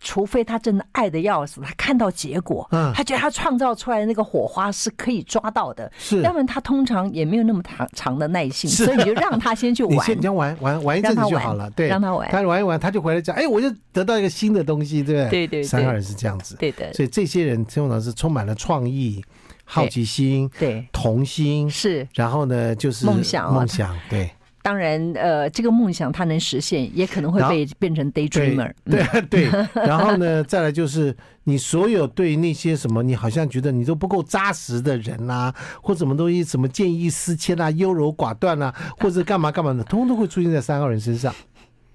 [0.00, 15.46] 除非他真的爱的要死，他看到结果，嗯，他觉得他创造出来的那个火花是可以抓到的，是，要不然他通常也没有那么长长的耐性，所以你就让他先去玩， 你先先玩玩玩一阵子就好了，对，让他玩，他玩一玩，他就回来讲，哎，我就得到一个新的东西，对不对？
[15.46, 19.24] 对对，三号人是这样子，对的，所以这些人通常是充满了创意、
[19.64, 20.86] 好奇心、对。
[20.92, 24.30] 童心，是，然后呢就是梦想，梦想，对。
[24.68, 28.70] 当然，呃，这个梦想它能实现，也可能会被变成 daydreamer。
[28.84, 41.34] 对对， 对，然后呢，再来就是你所有对那些什么，你好像觉得你都不够扎实的人呐、啊，或什么东西，什么见异思迁啊，优柔寡断啊，或者干嘛干嘛的，通通都会出现在三号人身上，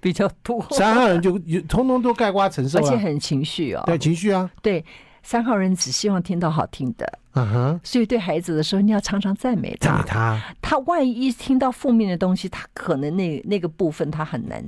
[0.00, 0.60] 比较多。
[0.72, 3.84] 三号人就通通都盖瓜承受，而且很情绪哦。
[3.86, 4.84] 对情绪啊，对。
[5.24, 9.88] 三号人只希望听到好听的，嗯哼，所以对孩子的时候，你要常常赞美他。
[9.88, 14.62] 赞美他，他万一听到负面的东西，他可能那那个部分他很难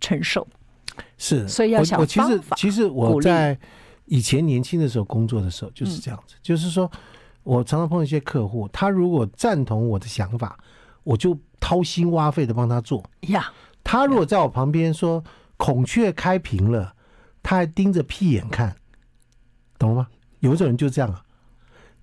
[0.00, 0.44] 承受。
[1.18, 2.56] 是，所以要想方法。
[2.56, 3.56] 其实，其实我在
[4.06, 6.90] 以前年轻的时候工作的时候就是这样子，嗯、就是说
[7.42, 10.58] 我常常碰到一些客户，他如果赞同我的想法，
[11.04, 13.52] 我就掏心挖肺的帮他做呀。
[13.84, 15.22] 他如果在我旁边说
[15.56, 16.94] 孔雀开屏了，
[17.42, 18.74] 他还盯着屁眼看，
[19.80, 20.06] 懂了吗？
[20.40, 21.22] 有一种人就这样啊，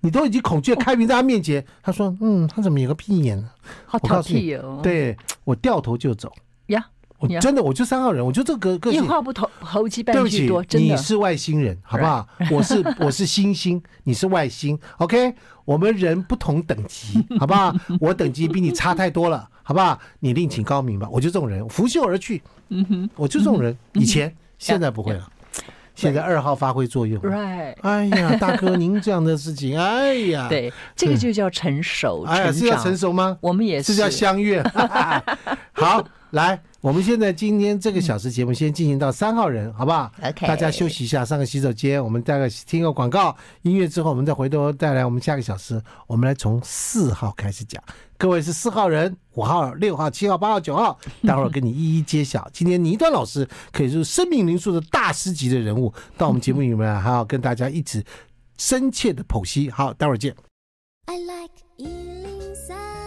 [0.00, 3.48] 你都已经孔雀开屏在他面前，他说嗯，他怎么有个屁眼呢？
[3.86, 4.80] 好挑剔哦。
[4.82, 6.30] 对，我掉头就走
[6.66, 6.84] 呀。
[7.20, 9.02] 我真的，我就三号人，我就这个个性。
[9.02, 10.62] 一话不投，投机半句多。
[10.62, 12.24] 对不起，你是外星人，好不好？
[12.52, 14.78] 我是我是星星，你是外星。
[14.98, 17.74] OK，我们人不同等级，好不好？
[18.00, 19.98] 我等级比你差太多了，好不好？
[20.20, 21.08] 你另请高明吧。
[21.10, 22.40] 我就这种人，拂袖而去。
[22.68, 23.76] 嗯哼，我就这种人。
[23.94, 25.28] 以前，现在不会了。
[25.98, 27.20] 现在二号发挥作用。
[27.22, 27.74] Right。
[27.82, 32.22] 哎呀，大哥，您这样的事情， 哎呀，对，这个就叫成熟。
[32.22, 33.36] 哎呀，是要成熟吗？
[33.40, 33.92] 我们也是。
[33.94, 34.62] 是叫相悦。
[35.74, 36.60] 好，来。
[36.80, 42.02] 我们现在今天这个小时节目先进行到三号人，好不好？OK，大家休息一下，上个洗手间。
[42.02, 45.82] 我们大概听个广告音乐之后，我们再回头带来我们下个小时。
[46.06, 47.82] 我们来从四号开始讲。
[48.18, 52.50] 各位是四号人，五号、六号、七号、八号、九号， 待会儿跟你一一揭晓。
[52.52, 58.04] 今天倪端老师可以说是生命灵数的大师级的人物，到我们节目里面还要跟大家一起
[58.58, 59.70] 深切的剖析。
[59.70, 60.34] 好，待会儿见。
[61.06, 62.97] I like